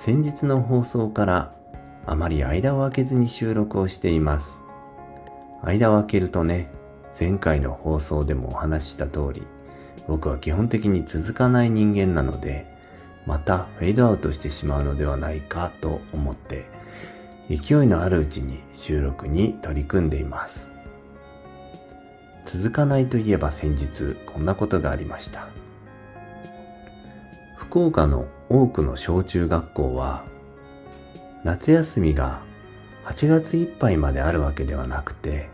[0.00, 1.52] 先日の放送から
[2.06, 4.60] あまり間を空けずに収録をしています。
[5.60, 6.70] 間を空けるとね
[7.18, 9.42] 前回の放送でもお話しした通り
[10.06, 12.64] 僕は基本的に続かない人間なので
[13.26, 16.66] またフェードアウトしてしまうのではないかと思って
[17.50, 20.70] 勢いのあるうちに収録に取り組んでいます。
[22.46, 25.48] 続かないといえば先日こんなことがありました。
[27.68, 30.24] 福岡の多くの小中学校は
[31.44, 32.40] 夏休みが
[33.04, 35.50] 8月いっぱいまであるわけではなくて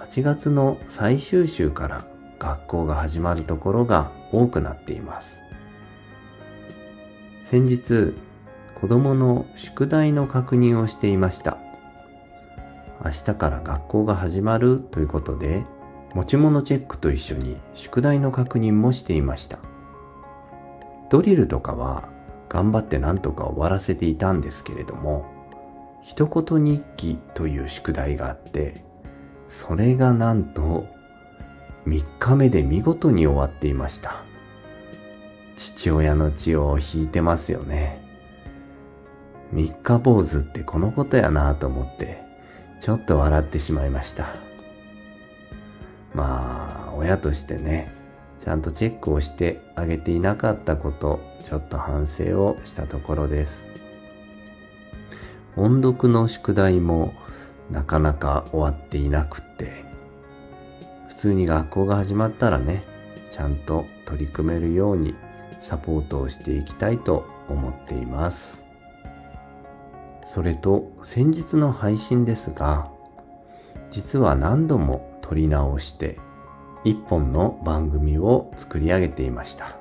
[0.00, 2.04] 8月の最終週から
[2.40, 5.38] 学校が始まるところが多くなっています。
[7.48, 8.12] 先日
[8.80, 11.58] 子供の宿題の確認をしていました。
[13.04, 15.64] 明日から学校が始まるということで
[16.12, 19.60] 持ち物チェックと一緒に宿題の確認もしていました。
[21.10, 22.08] ドリルとかは
[22.48, 25.24] 頑張って何とか終わらせていたんですけれども
[26.02, 28.84] 一言日記という宿題があって
[29.48, 30.86] それがなんと
[31.86, 34.24] 3日目で見事に終わっていました。
[35.56, 38.04] 父親の血を引いてますよね。
[39.52, 42.22] 三日坊主ってこのことやなと思って
[42.80, 44.34] ちょっと笑ってしまいました。
[46.14, 47.90] まあ親としてね
[48.46, 53.68] ちゃんとチェックをしてあげていなかったことちょっと反省をしたところです。
[55.56, 57.12] 音読の宿題も
[57.72, 59.82] なかなか終わっていなくって
[61.08, 62.84] 普通に学校が始まったらね
[63.30, 65.16] ちゃんと取り組めるように
[65.60, 68.62] サポートをしていきたいと思っています。
[70.32, 72.92] それと先日の配信ですが
[73.90, 76.20] 実は何度も撮り直して
[76.86, 79.76] 一本の番組を作り上げていました。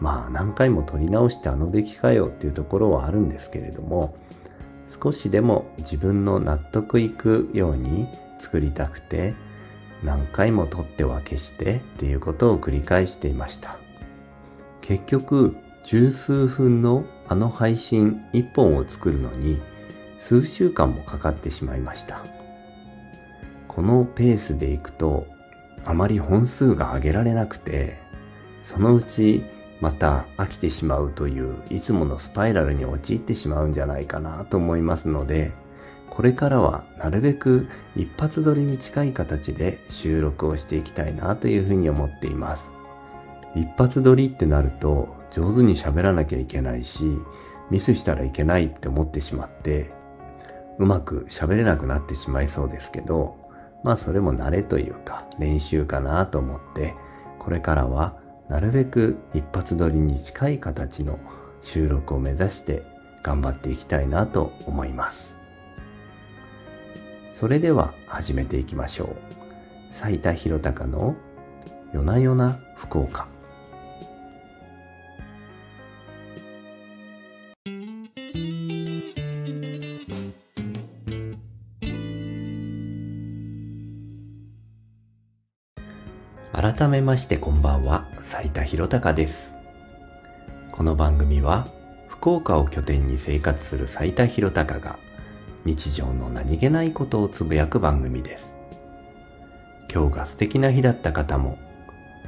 [0.00, 4.14] まあ何回も撮り直してあの出来かよっていうところはあるんですけれども
[5.02, 8.06] 少しでも自分の納得いくように
[8.38, 9.34] 作りたくて
[10.04, 13.78] 何回も撮っては消してっていうことを繰り返していました。
[14.82, 19.58] 結局十数分のあの配信一本を作るのに
[20.20, 22.22] 数週間もかかってしまいました。
[23.68, 25.26] このペースでいくと
[25.88, 27.98] あまり本数が上げられなくて
[28.66, 29.42] そのうち
[29.80, 35.50] また飽きてしまうといういつものスパイラルに陥ってしまうんじゃないかなと思いますので
[36.10, 42.72] これからはなるべく一発撮りに近い形で収録をしていきたいなというふうに思っています。
[43.54, 47.04] 一発撮りってなると上手に喋らなきゃいけないし
[47.70, 49.90] ミスしたらいけないって思ってしまって
[50.78, 53.47] うまく喋れなくなってしまいそうですけど
[53.88, 56.94] まあそれも慣れというか練習かなと思って
[57.38, 61.18] これからはなるべく一発撮りに近い形の
[61.62, 62.82] 収録を目指して
[63.22, 65.38] 頑張っていきたいなと思います。
[67.32, 69.16] それでは始めていきましょう。
[69.94, 71.16] 斉田博隆の
[71.94, 73.37] 夜な夜な福岡。
[86.52, 89.52] 改めましてこんばんは、斉田博隆です。
[90.72, 91.68] この番組は、
[92.08, 94.98] 福岡を拠点に生活する斉田博隆が、
[95.66, 98.56] 日常の何気ないことをつぶやく番組です。
[99.92, 101.58] 今日が素敵な日だった方も、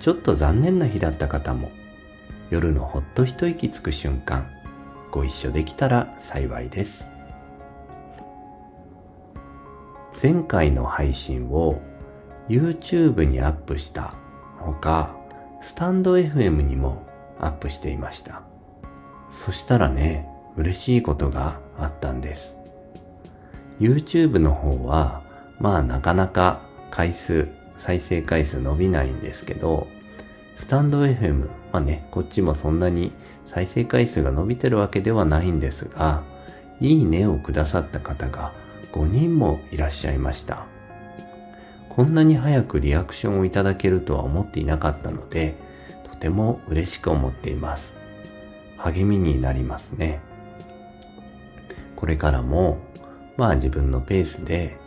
[0.00, 1.70] ちょっと残念な日だった方も、
[2.50, 4.48] 夜のほっと一息つく瞬間、
[5.12, 7.08] ご一緒できたら幸いです。
[10.20, 11.80] 前回の配信を
[12.48, 14.14] YouTube にアップした
[14.58, 15.16] ほか、
[15.62, 17.06] スタンド FM にも
[17.38, 18.42] アップしていました。
[19.32, 22.56] そしたらね、嬉しいことがあったんです。
[23.78, 25.22] YouTube の方は、
[25.60, 27.48] まあなかなか回数、
[27.78, 29.86] 再生回数伸びないんですけど、
[30.56, 33.12] スタンド FM、まあね、こっちもそんなに
[33.46, 36.22] 再生回数が伸びてるわけではないんですが、
[36.80, 38.52] いいねをくださった方が
[38.92, 40.66] 5人もいらっしゃいました。
[41.98, 45.56] こんなに早くリアクションをいただけるとは思っていなかったので、
[46.08, 47.92] とても嬉しく思っています。
[48.76, 50.20] 励みになりますね。
[51.96, 52.78] これからも、
[53.36, 54.78] まあ自分のペースで、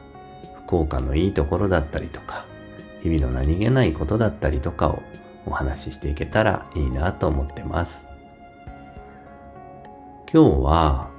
[0.66, 2.46] 福岡のいいところだったりとか、
[3.04, 5.04] 日々の何気ないことだったりとかを
[5.46, 8.02] お話ししていけたらいいなと思ってます。
[10.34, 11.10] 今日は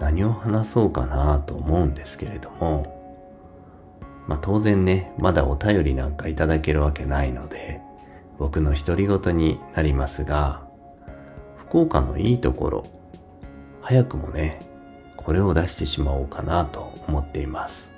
[0.00, 2.99] 何を話そうかなと思うんですけれども、
[4.26, 7.80] まあ当然ね、まだお便りなんかいただけるわけないので、
[8.38, 10.62] 僕の独り言になりますが、
[11.56, 12.84] 福岡のいいところ、
[13.82, 14.60] 早くもね、
[15.16, 17.90] これを出してしまおうかなと思っています。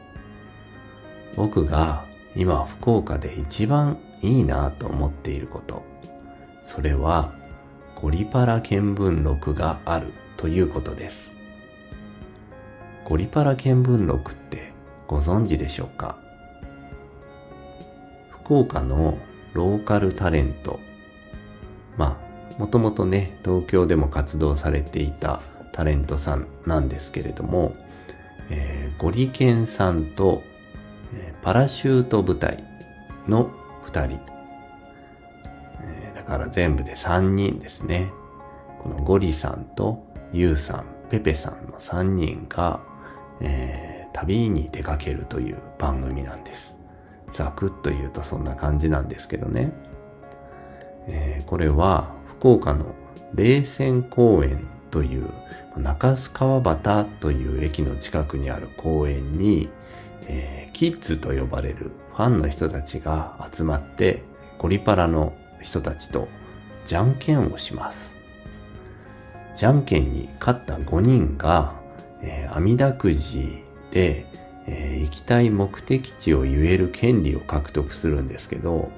[1.37, 2.05] 僕が
[2.35, 5.83] 今福岡で一番いいなと思っていること。
[6.67, 7.33] それは
[8.01, 11.31] ゴリパラ見聞録があるということです。
[13.05, 14.72] ゴリパラ見聞録って
[15.07, 16.17] ご存知でしょうか？
[18.31, 19.19] 福岡の
[19.53, 20.81] ローカルタレント。
[21.97, 22.19] ま
[22.57, 25.41] あ、もともとね、東京でも活動されていた
[25.73, 27.75] タレントさんなんですけれども、
[28.51, 30.43] えー、ゴリケンさんと、
[31.43, 32.65] パラシュート部隊
[33.29, 33.51] の
[33.87, 34.21] 2人、
[35.83, 38.11] え、だから全部で3人ですね。
[38.83, 42.81] このゴリさんとユウさん、ペペさんの3人が、
[43.41, 46.77] えー、旅に出かけるという番組なんです。
[47.33, 49.73] ざくっと言うとそんな感じなんですけどね。
[51.07, 52.95] えー、これは福岡の
[53.35, 55.31] 冷泉公園という
[55.77, 59.71] 中洲川端という駅の近くにある公園に、
[60.27, 64.23] えー、キッズと呼ばれるファンの人たちが集まって
[64.59, 65.33] ゴリパラの
[65.63, 66.29] 人たちと
[66.85, 68.17] じゃんけんをします。
[69.57, 71.75] じゃんけんに勝った5人が、
[72.21, 73.62] えー、網だくじ、
[73.95, 78.91] えー、行きたい目的地を言える権利を獲得するんですけど、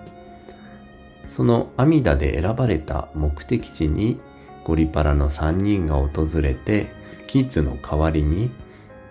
[1.35, 4.20] その阿弥陀で選ばれた目的地に
[4.64, 6.93] ゴリパラの3人が訪れて、
[7.26, 8.50] キッズの代わりに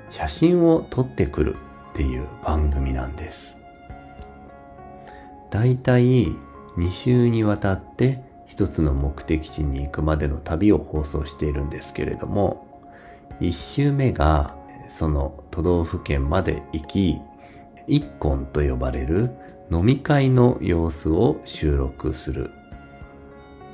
[0.10, 1.56] 写真を撮ってくる
[1.92, 3.56] っていう番組なんです。
[5.52, 6.28] だいたい
[6.78, 12.68] 2週にわたって一つの目的地に行くまでの旅を放送しているんですけれども、
[13.40, 14.56] 1週目が
[14.90, 17.18] その都道府県まで行き、
[17.88, 19.32] 一婚と呼ばれる
[19.72, 22.52] 飲み会の様子を収録する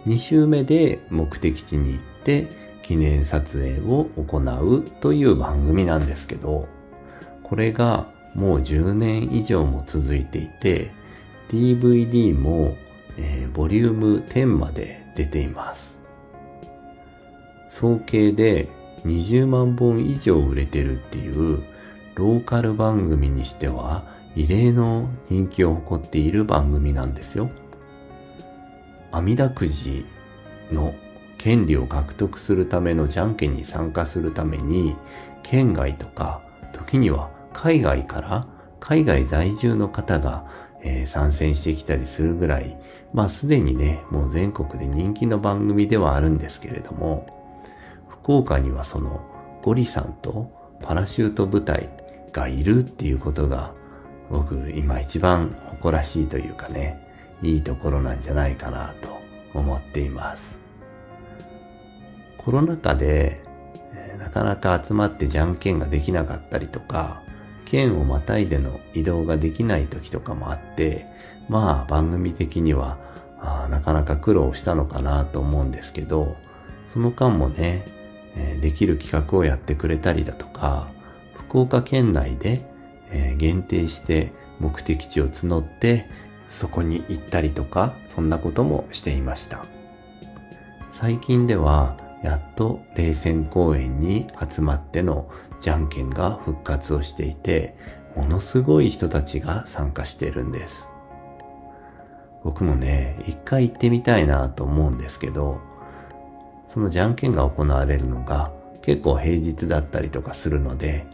[0.06, 2.48] 2週目で目的地に行って
[2.82, 6.68] 記念撮影を行うという番組なんですけど、
[7.44, 10.92] これがもう10年以上も続いていて、
[11.50, 12.76] DVD も、
[13.18, 15.98] えー、ボリューム10まで出ています。
[17.70, 18.68] 総計で
[19.06, 21.64] 20万本以上売れてるっていう
[22.16, 24.04] ローカル番組にしては
[24.36, 27.50] 異例の人気を誇っている番組なんですよ。
[29.12, 30.06] 阿弥陀くじ
[30.72, 30.94] の
[31.38, 34.96] 権利を獲得するためのじゃんけんに参加するために、
[35.42, 36.42] 県外とか、
[36.74, 38.48] 時には海外から
[38.80, 40.46] 海外在住の方が、
[40.84, 42.78] えー、参戦してきたりするぐらい、
[43.14, 47.39] まあすでにね、もう全国で人気の番組ではあるんですけれども、
[48.30, 49.26] 福岡にはその
[49.64, 50.52] ゴリさんと
[50.84, 51.90] パラシュート部隊
[52.32, 53.74] がいるっていうことが、
[54.30, 57.10] 僕今一番誇らしいというかね、
[57.42, 59.18] いいところなんじゃないかなと
[59.56, 60.60] 思っています。
[62.38, 63.42] コロナ禍で、
[63.96, 67.24] え、なかなか集まってじゃんけんができなかったりとか、
[67.66, 71.08] 県をまたいでの移動ができない時とかもあって、
[71.48, 73.00] まあ番組的には
[73.40, 76.36] あなかなか苦労したのかなと思うんですけど、
[76.94, 77.98] その間もね、
[78.40, 80.88] え、できる企画をやってくれたりだとか、
[81.34, 82.62] 福岡県内で、
[83.12, 86.06] え、限定して目的地を募って
[86.48, 89.66] そこに行ったりとか、そんなこともしていました。
[91.00, 95.30] 最近では、やっと冷戦公園に集まっての
[95.62, 97.76] じゃんけんが復活をしていて、
[98.16, 100.90] ものすごい人たちが参加しているんです。
[102.44, 105.62] 僕もね、一回行ってみたいなと思うんですけど、
[106.74, 111.06] そのじゃんけんが行われるのが結構平日だったりとかするので、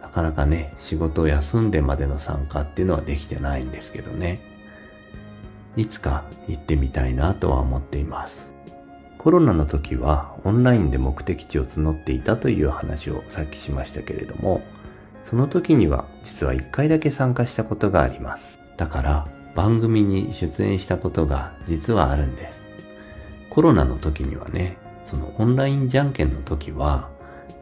[0.00, 4.40] なかなかね、仕事を休んでまでの参加っていうのはできてないんですけどね。
[5.76, 8.52] いつか行ってみたいなとは思っています。
[9.18, 14.62] コロナの時はオンラインで目的地を募っていたという話をさっきしましたけれども、
[15.24, 18.58] その時には実は1回だけ参加したことがあります。
[18.76, 22.62] だから番組に出演したことが実はあるんです。
[23.50, 24.76] コロナの時にはね、
[25.14, 27.08] そのオンラインじゃんけんの時は、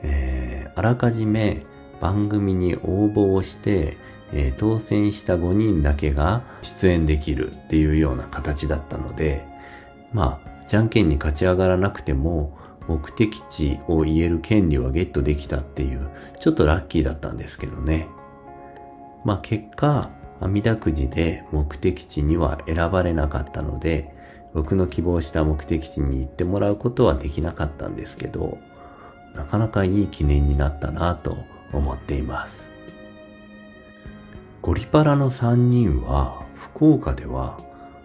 [0.02, 1.66] えー、あらかじめ
[2.00, 3.98] 番組に応募をして、
[4.32, 9.44] えー、当選した5人だけが出演できるっていうような形だったので、
[10.14, 16.08] まあ、じゃんけんに勝ち上がらなくても、目的地を言える権利はゲットできたっていう、
[16.40, 18.08] ちょっとラッキーだったんですけどね。
[19.24, 24.12] まあ結果、阿弥陀くじで目的地には選ばれなかったので、
[24.54, 28.58] 僕の希望した目的地に行ってもらうことはできなかったんですけど、
[29.34, 31.38] なかなかいい記念になったなと
[31.72, 32.68] 思っています。
[34.60, 37.58] ゴリパラの3人は福岡では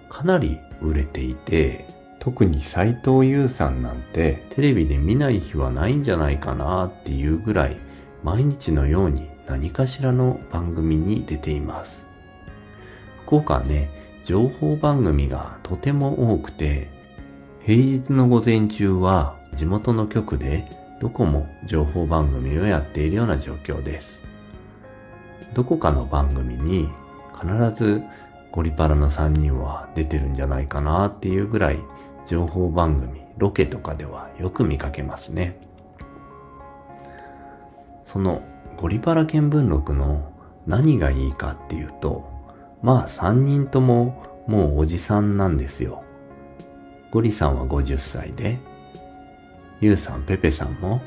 [0.09, 1.85] かなり売れていて、
[2.19, 7.77] 特に斎藤優さんなんてテレビで見ない日はないんじゃないかなっていうぐらい
[8.23, 12.07] 毎日のように何かしらの番組に出ています。
[13.25, 16.89] 福岡はね、情報番組がとても多くて、
[17.61, 20.69] 平日の午前中は地元の局で
[20.99, 24.25] どこも情報番組をやっているような状況です。
[25.53, 26.89] どこかの番組に
[27.39, 28.03] 必ず
[28.51, 31.79] ゴリパラの3人は出てるんじゃないかなっていうぐらい
[32.25, 35.57] 情報番組、ロケとかではよく見かけますね。
[38.05, 38.43] その
[38.75, 40.33] ゴリパラ見聞録の
[40.65, 42.35] 何がいいかっていうと、
[42.81, 46.03] まあ3人とももうおじさんなんですよ。
[47.11, 48.59] ゴリさんは50歳で、
[49.79, 51.01] ユウさん、ペペさんも、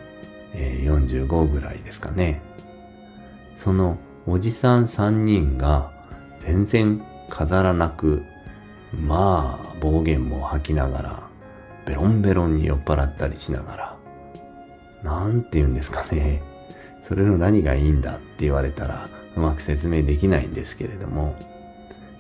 [0.52, 2.42] えー、45ぐらいですかね。
[3.56, 5.90] そのおじさん3人が
[6.46, 8.24] 全然飾らなく
[8.92, 11.22] まあ、暴言も吐きながら、
[11.86, 13.96] ベロンベロンに酔っ払ったりしながら、
[15.02, 16.42] なんて言うんですかね。
[17.08, 21.36] それの何がいいんだって言われたら、うまく説明できないんですけれども、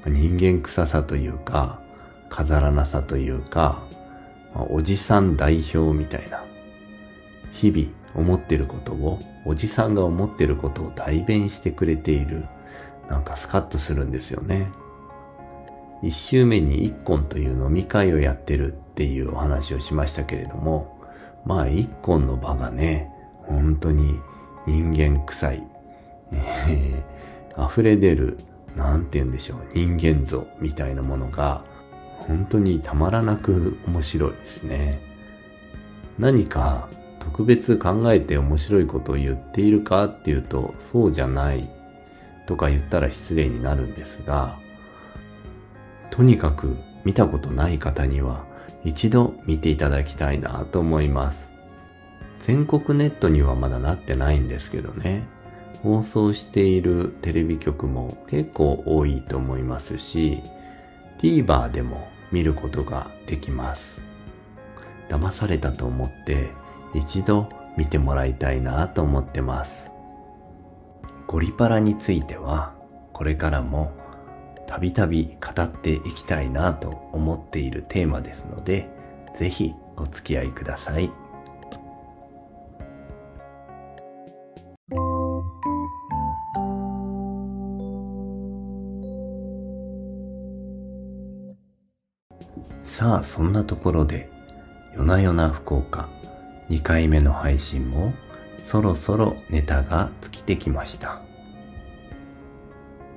[0.06, 1.80] 人間臭さというか、
[2.28, 3.82] 飾らなさというか、
[4.70, 6.44] おじさん代表みたいな、
[7.52, 12.44] 日々思ってることを、おじさんが思ってることを代弁してくれている、
[13.08, 14.70] なんかスカッとするんですよね。
[16.02, 20.98] 一週目に一婚という飲み会をやってるっていうお話をしましたけれども、
[21.44, 23.10] まあ一婚の場がね、
[23.46, 24.18] 本当に
[24.66, 25.62] 人間臭い、
[26.32, 28.38] えー、溢れ出る、
[28.76, 31.64] なんて言うんでしょう、人間像みたいなものが、
[32.18, 35.00] 本当にたまらなく面白いですね。
[36.18, 41.68] 何か特別考えて面白いことを言っているかっていうと、そうじゃない
[42.46, 44.58] とか言ったら失礼になるんですが、
[46.10, 48.44] とにかく見たことない方には
[48.84, 51.50] 一度見ていただきたいなと思います。
[52.40, 55.28] 全国ネットにはまだなってないんですけどね。
[55.82, 60.42] 放送しているテレビ局も結構多いと思いますし、
[61.18, 64.00] TVer でも見ることができます。
[65.08, 66.50] 騙されたと思って
[66.94, 69.90] 一度見てもらいたいなと思ってます。
[71.26, 72.74] ゴリパラについては
[73.12, 73.92] これからも
[74.66, 78.88] たびたび語っていきたいなと思っているテーマですので、
[79.38, 81.10] ぜひお付き合いください。
[93.00, 94.28] さあ、そんなところで、
[94.92, 96.10] 夜な夜な福岡
[96.68, 98.12] 2回目の配信も
[98.62, 101.22] そろそろネタが尽きてきました。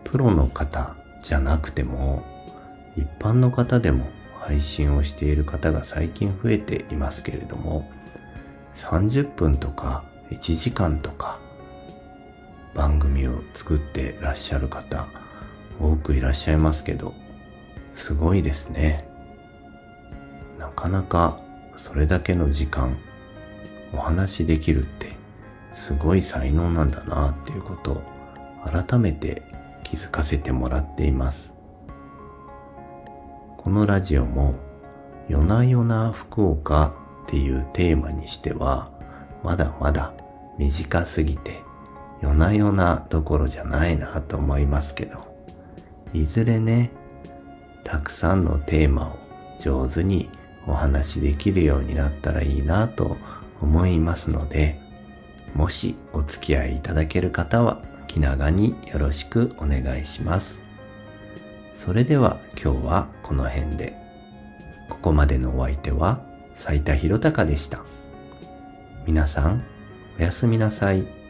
[0.05, 2.23] プロの方じゃなくても
[2.95, 4.05] 一般の方でも
[4.39, 7.91] 配信をしている方が最近増えていますけれども
[8.77, 11.41] 30分とか1時間とか
[12.73, 15.09] 番組を作ってらっしゃる方
[15.77, 17.13] 多くいらっしゃいますけど
[17.91, 19.11] すごいですね
[20.63, 21.41] なかなか
[21.75, 22.97] それだけの時間
[23.93, 25.11] お話できるって
[25.73, 28.01] すごい才能なんだなっていうことを
[28.63, 29.41] 改めて
[29.83, 31.51] 気づかせてもらっています。
[33.57, 34.55] このラジオも
[35.27, 38.89] 夜な夜な福岡っていうテーマにしては
[39.43, 40.13] まだまだ
[40.57, 41.61] 短すぎて
[42.21, 45.25] 夜な夜などころじゃないなと思いますけど
[46.13, 46.91] いずれね
[47.83, 49.17] たくさんのテーマを
[49.59, 50.29] 上手に
[50.67, 53.17] お話しできるようになったらいいなと
[53.61, 54.79] 思いますので
[55.53, 60.61] もしお付き合いいただける方は気長によろしくお願いします。
[61.75, 63.97] それでは今日はこの辺で。
[64.89, 66.21] ここまでのお相手は
[66.57, 67.83] 斉田博隆でした。
[69.05, 69.65] 皆さん、
[70.19, 71.22] おやすみなさい。